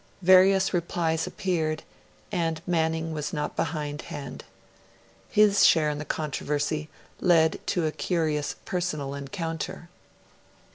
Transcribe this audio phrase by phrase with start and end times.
[0.23, 1.83] Various replies appeared,
[2.31, 4.43] and Manning was not behindhand.
[5.29, 6.89] His share in the controversy
[7.19, 9.89] led to a curious personal encounter.